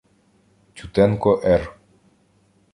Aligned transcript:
Тютенко 0.75 1.35
Р. 1.57 1.63